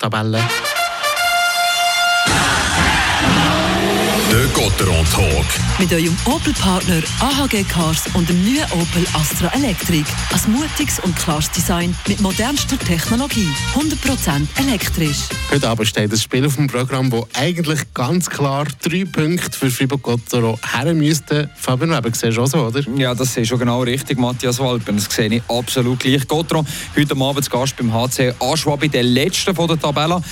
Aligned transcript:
Tabelle. 0.00 0.69
Der 4.30 4.46
Gotteron 4.54 5.04
Talk. 5.12 5.44
Mit 5.80 5.92
eurem 5.92 6.16
Opel-Partner 6.24 7.02
AHG 7.18 7.64
Cars 7.64 8.04
und 8.14 8.28
dem 8.28 8.40
neuen 8.44 8.64
Opel 8.70 9.04
Astra 9.12 9.52
Electric. 9.56 10.04
Ein 10.32 10.52
mutiges 10.52 11.00
und 11.00 11.16
klares 11.16 11.50
Design 11.50 11.96
mit 12.06 12.20
modernster 12.20 12.78
Technologie. 12.78 13.48
100% 13.74 14.46
elektrisch. 14.64 15.22
Heute 15.50 15.68
Abend 15.68 15.88
steht 15.88 16.12
ein 16.12 16.16
Spiel 16.16 16.46
auf 16.46 16.54
dem 16.54 16.68
Programm, 16.68 17.10
wo 17.10 17.26
eigentlich 17.34 17.80
ganz 17.92 18.30
klar 18.30 18.68
drei 18.80 19.04
Punkte 19.04 19.58
für 19.58 19.68
Fribourg-Gottero 19.68 20.60
her 20.74 20.94
müssten. 20.94 21.50
Fabian 21.56 21.90
Weber, 21.90 22.10
siehst 22.12 22.36
du 22.36 22.42
auch 22.42 22.46
so, 22.46 22.58
oder? 22.58 22.88
Ja, 22.96 23.16
das 23.16 23.36
ist 23.36 23.48
schon 23.48 23.58
genau 23.58 23.82
richtig, 23.82 24.16
Matthias 24.16 24.60
Walpen. 24.60 24.94
Das 24.94 25.06
sehe 25.06 25.28
ich 25.28 25.42
absolut 25.48 25.98
gleich. 25.98 26.28
Gottero, 26.28 26.64
heute 26.96 27.16
Abend 27.16 27.44
zu 27.44 27.50
Gast 27.50 27.76
beim 27.76 27.92
HC 27.92 28.34
Aschwab 28.38 28.84
in 28.84 28.92
der 28.92 29.02
letzten 29.02 29.56
von 29.56 29.66
der 29.66 29.80
Tabelle. 29.80 30.22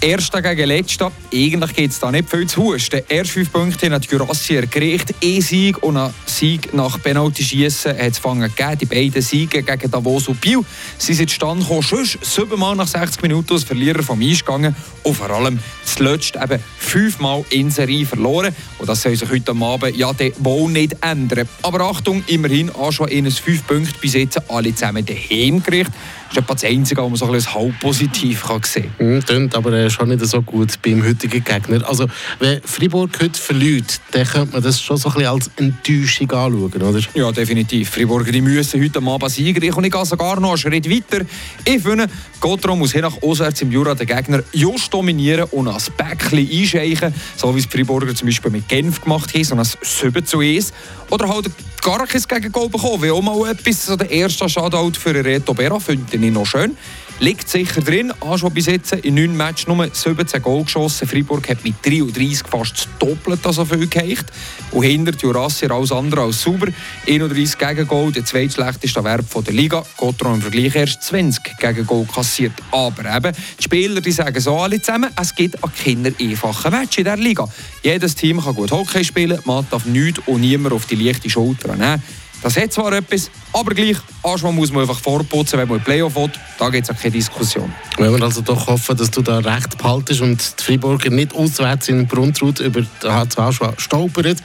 Erster 0.00 0.42
gegen 0.42 0.68
Letzter. 0.68 1.10
Eigentlich 1.34 1.74
geht 1.74 1.90
es 1.90 1.98
da 1.98 2.12
nicht 2.12 2.30
viel 2.30 2.46
zu 2.46 2.62
husten. 2.62 3.00
Erst 3.08 3.32
fünf 3.32 3.50
Punkte 3.50 3.90
hat 3.90 4.04
Jurassi 4.06 4.54
erkriegt. 4.54 5.12
Ein 5.22 5.40
Sieg 5.40 5.82
und 5.82 5.96
ein 5.96 6.14
Sieg 6.24 6.72
nach 6.72 7.02
Penalty-Schiessen 7.02 7.98
hat 7.98 8.12
es 8.12 8.22
gegeben. 8.22 8.78
Die 8.80 8.86
beiden 8.86 9.22
Siege 9.22 9.64
gegen 9.64 9.90
Davos 9.90 10.28
und 10.28 10.40
Biel 10.40 10.60
Sie 10.98 11.14
sind 11.14 11.30
zustande 11.30 11.64
gekommen. 11.64 11.82
Sonst 11.82 12.18
siebenmal 12.22 12.76
nach 12.76 12.86
60 12.86 13.22
Minuten 13.22 13.52
als 13.52 13.64
Verlierer 13.64 14.04
vom 14.04 14.22
Eis 14.22 14.44
gegangen. 14.44 14.76
Und 15.02 15.14
vor 15.16 15.30
allem 15.30 15.58
zuletzt 15.84 16.36
eben 16.36 16.62
fünfmal 16.78 17.44
in 17.50 17.70
Serie 17.72 18.06
verloren. 18.06 18.54
Und 18.78 18.88
das 18.88 19.02
soll 19.02 19.16
sich 19.16 19.28
heute 19.28 19.50
Abend 19.50 19.96
ja 19.96 20.12
wohl 20.38 20.70
nicht 20.70 20.94
ändern. 21.00 21.48
Aber 21.62 21.80
Achtung, 21.80 22.22
immerhin 22.28 22.70
Aschwa 22.70 23.08
ihnen 23.08 23.32
fünf 23.32 23.66
Punkte 23.66 23.98
bis 24.00 24.14
jetzt 24.14 24.48
alle 24.48 24.72
zusammen 24.72 25.04
daheim 25.04 25.60
gerichtet. 25.60 25.94
Das 26.28 26.36
ist 26.36 26.42
etwa 26.42 26.54
das 26.54 26.64
Einzige, 26.64 27.02
was 27.02 27.08
man 27.08 27.16
so 27.16 27.26
ein 27.26 27.32
bisschen 27.32 27.54
halb 27.54 27.80
positiv 27.80 28.44
kann 28.44 28.62
sehen 28.62 28.92
kann. 28.98 29.24
Klingt 29.24 29.54
aber 29.54 29.72
äh, 29.72 29.88
schon 29.88 30.08
nicht 30.10 30.24
so 30.26 30.42
gut 30.42 30.80
beim 30.82 31.02
heutigen 31.04 31.42
Gegner. 31.42 31.88
Also, 31.88 32.06
wenn 32.38 32.60
Fribourg 32.62 33.10
heute 33.20 33.38
verliert, 33.40 34.00
dann 34.10 34.26
könnte 34.26 34.52
man 34.52 34.62
das 34.62 34.80
schon 34.80 34.98
so 34.98 35.08
ein 35.08 35.14
bisschen 35.14 35.30
als 35.30 35.50
Enttäuschung 35.56 36.30
anschauen, 36.30 36.82
oder? 36.82 37.00
Ja, 37.14 37.32
definitiv. 37.32 37.88
Fribourger 37.88 38.30
die 38.30 38.42
müssen 38.42 38.82
heute 38.82 38.98
Abend 38.98 39.30
siegen. 39.30 39.74
Und 39.74 39.84
ich 39.84 39.92
gehe 39.92 40.04
sogar 40.04 40.38
noch 40.38 40.50
einen 40.50 40.58
Schritt 40.58 40.90
weiter. 40.90 41.24
Ich 41.64 41.82
finde, 41.82 42.06
Gotro 42.40 42.76
muss 42.76 42.92
hier 42.92 43.02
nach 43.02 43.22
auswärts 43.22 43.62
im 43.62 43.72
Jura 43.72 43.94
den 43.94 44.06
Gegner 44.06 44.42
just 44.52 44.92
dominieren 44.92 45.48
und 45.50 45.68
als 45.68 45.90
Päckchen 45.90 46.38
einscheichen, 46.38 47.14
so 47.36 47.54
wie 47.54 47.60
es 47.60 47.66
Fribourger 47.66 48.14
zum 48.14 48.26
Beispiel 48.26 48.50
mit 48.50 48.68
Genf 48.68 49.00
gemacht 49.00 49.34
haben, 49.34 49.44
so 49.44 49.54
ein 49.54 49.64
7 49.64 50.26
zu 50.26 50.40
1. 50.40 50.72
Oder 51.10 51.28
halt 51.28 51.50
gar 51.80 52.06
kein 52.06 52.22
Gegengol 52.22 52.68
bekommen, 52.68 53.02
wie 53.02 53.10
auch 53.10 53.22
mal 53.22 53.50
etwas, 53.50 53.86
so 53.86 53.96
der 53.96 54.10
erste 54.10 54.48
Shoutout 54.48 54.98
für 54.98 55.14
Reto 55.24 55.54
Berra, 55.54 55.80
finde 56.18 56.28
ich 56.28 56.34
noch 56.34 56.46
schön. 56.46 56.76
Liegt 57.20 57.48
sicher 57.48 57.80
drin. 57.80 58.12
Aschwa 58.20 58.48
bis 58.48 58.66
jetzt 58.66 58.92
in 58.92 59.14
9 59.14 59.36
Matches 59.36 59.66
nur 59.66 59.88
17 59.92 60.40
Goal 60.40 60.64
geschossen. 60.64 61.08
Freiburg 61.08 61.48
hat 61.48 61.64
mit 61.64 61.74
33 61.84 62.42
fast 62.48 62.72
das 62.72 62.88
Doppelte 62.98 63.52
so 63.52 63.64
viel 63.64 63.88
gereicht. 63.88 64.26
Und 64.70 64.84
hinter 64.84 65.12
Jurassier 65.16 65.70
alles 65.72 65.90
andere 65.90 66.22
als 66.22 66.42
sauber. 66.42 66.68
31 67.08 67.58
Gegengol, 67.58 68.12
der 68.12 68.24
zweitschlechteste 68.24 69.00
Erwerb 69.00 69.24
der 69.44 69.52
Liga. 69.54 69.84
Gotron 69.96 70.34
im 70.34 70.42
Vergleich 70.42 70.76
erst 70.76 71.02
20 71.02 71.58
Gegengol 71.58 72.06
kassiert. 72.06 72.52
Aber 72.70 73.16
eben, 73.16 73.34
die 73.58 73.62
Spieler 73.62 74.00
die 74.00 74.12
sagen 74.12 74.40
so 74.40 74.56
alle 74.56 74.80
zusammen, 74.80 75.10
es 75.20 75.34
gibt 75.34 75.62
an 75.62 75.72
Kinder 75.74 76.12
einfache 76.20 76.70
Matches 76.70 76.98
in 76.98 77.04
dieser 77.04 77.16
Liga. 77.16 77.48
Jedes 77.82 78.14
Team 78.14 78.40
kann 78.40 78.54
gut 78.54 78.70
Hockey 78.70 79.04
spielen, 79.04 79.40
man 79.44 79.66
darf 79.70 79.86
nichts 79.86 80.20
und 80.26 80.40
niemand 80.40 80.72
auf 80.72 80.86
die 80.86 80.94
leichte 80.94 81.28
Schulter 81.28 81.74
nehmen. 81.74 82.02
Das 82.42 82.56
hat 82.56 82.72
zwar 82.72 82.92
etwas, 82.92 83.30
aber 83.52 83.74
gleich, 83.74 83.96
Anschwung 84.22 84.54
muss 84.54 84.70
man 84.70 84.82
einfach 84.82 85.00
vorputzen, 85.00 85.58
wenn 85.58 85.68
man 85.68 85.78
in 85.78 85.84
Playoff 85.84 86.14
will. 86.14 86.30
Da 86.58 86.68
gibt 86.68 86.88
es 86.88 86.94
auch 86.94 87.00
keine 87.00 87.12
Diskussion. 87.12 87.72
Wenn 87.96 88.14
wir 88.14 88.22
also 88.22 88.42
doch 88.42 88.66
hoffen, 88.68 88.96
dass 88.96 89.10
du 89.10 89.22
da 89.22 89.38
recht 89.38 89.76
behaltest 89.76 90.20
und 90.20 90.60
die 90.60 90.62
Freiburger 90.62 91.10
nicht 91.10 91.34
auswärts 91.34 91.88
in 91.88 92.06
Bruntrud 92.06 92.60
über 92.60 92.82
den 92.82 93.12
HC 93.12 93.38
Aschwa 93.38 93.74
stolpern. 93.76 94.36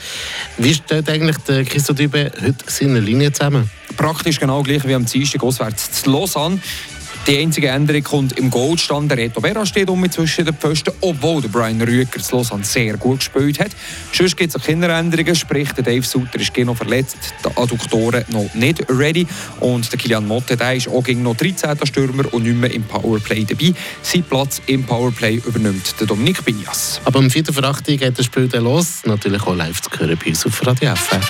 Wie 0.57 0.73
steht 0.73 1.07
eigentlich 1.07 1.37
der 1.47 1.65
Christo 1.65 1.93
Dübe 1.93 2.31
heute 2.41 2.55
seine 2.65 2.99
Linie 2.99 3.31
zusammen? 3.31 3.69
Praktisch 3.95 4.39
genau 4.39 4.63
gleich 4.63 4.87
wie 4.87 4.95
am 4.95 5.05
Dienstag 5.05 5.43
auswärts 5.43 5.91
zu 5.91 6.09
Lausanne. 6.09 6.59
Die 7.25 7.37
einzige 7.37 7.69
Änderung 7.69 8.03
kommt 8.03 8.37
im 8.37 8.49
Goldstand. 8.49 9.09
Der 9.09 9.17
Reto 9.17 9.39
Berra 9.39 9.65
steht 9.65 9.89
um 9.89 10.11
zwischen 10.11 10.43
den 10.43 10.53
Pfosten, 10.55 10.91
obwohl 10.99 11.41
der 11.41 11.47
Brian 11.47 11.81
Rüger 11.81 12.19
zu 12.19 12.35
Lausanne 12.35 12.65
sehr 12.65 12.97
gut 12.97 13.19
gespielt 13.19 13.61
hat. 13.61 13.71
Sonst 14.11 14.35
gibt 14.35 14.53
es 14.53 14.61
keine 14.61 14.89
Änderungen, 14.89 15.33
sprich 15.33 15.71
der 15.71 15.85
Dave 15.85 16.03
Sutter 16.05 16.37
ist 16.41 16.57
noch 16.57 16.75
verletzt, 16.75 17.17
die 17.45 17.57
Adduktoren 17.57 18.25
noch 18.27 18.53
nicht 18.53 18.83
ready 18.89 19.25
und 19.61 19.89
der 19.89 19.97
Kilian 19.97 20.27
Motte 20.27 20.57
der 20.57 20.75
ist 20.75 20.89
auch 20.89 21.01
gegen 21.01 21.23
noch 21.23 21.37
13. 21.37 21.77
Stürmer 21.85 22.25
und 22.33 22.43
nicht 22.43 22.57
mehr 22.57 22.73
im 22.73 22.83
Powerplay 22.83 23.45
dabei. 23.45 23.73
Sein 24.01 24.23
Platz 24.23 24.61
im 24.65 24.83
Powerplay 24.83 25.35
übernimmt 25.35 25.97
der 26.01 26.07
Dominik 26.07 26.43
Binias. 26.43 26.99
Aber 27.05 27.19
am 27.19 27.29
4. 27.29 27.45
Verachtung 27.45 27.95
geht 27.95 28.19
das 28.19 28.25
Spiel 28.25 28.49
dann 28.49 28.65
los, 28.65 29.03
natürlich 29.05 29.43
auch 29.43 29.55
live 29.55 29.81
zu 29.81 29.89
hören 29.97 30.19
bei 30.21 30.29
uns 30.31 30.45
auf 30.45 30.67
Radio 30.67 30.93
FR. 30.93 31.21